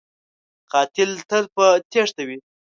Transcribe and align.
قاتل 0.71 1.11
تل 1.29 1.43
په 1.55 1.65
تیښته 1.91 2.21
وي 2.27 2.37